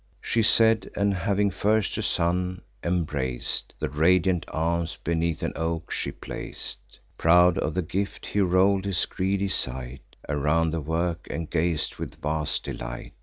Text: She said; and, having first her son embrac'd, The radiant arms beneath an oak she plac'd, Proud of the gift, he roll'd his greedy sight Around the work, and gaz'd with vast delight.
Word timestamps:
She 0.19 0.41
said; 0.41 0.89
and, 0.95 1.13
having 1.13 1.51
first 1.51 1.95
her 1.95 2.01
son 2.01 2.61
embrac'd, 2.83 3.75
The 3.77 3.87
radiant 3.87 4.45
arms 4.47 4.97
beneath 5.03 5.43
an 5.43 5.53
oak 5.55 5.91
she 5.91 6.11
plac'd, 6.11 6.97
Proud 7.19 7.59
of 7.59 7.75
the 7.75 7.83
gift, 7.83 8.25
he 8.25 8.41
roll'd 8.41 8.85
his 8.85 9.05
greedy 9.05 9.49
sight 9.49 10.15
Around 10.27 10.71
the 10.71 10.81
work, 10.81 11.27
and 11.29 11.51
gaz'd 11.51 11.97
with 11.97 12.15
vast 12.19 12.63
delight. 12.63 13.13